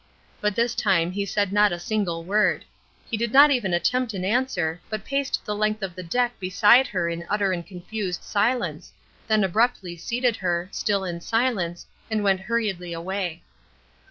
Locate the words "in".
7.07-7.23, 11.05-11.21